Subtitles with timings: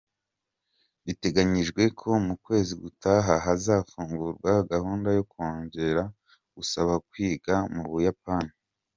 [1.05, 6.03] Biteganyijwe ko mu kwezi gutaha, hazafungurwa gahunda yo kongera
[6.55, 8.53] gusaba kwiga mu Buyapani.